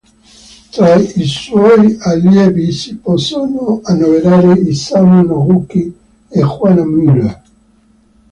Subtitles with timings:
[0.75, 5.95] Tra i suoi allievi si possono annoverare Isamu Noguchi
[6.27, 7.41] e Juana Muller.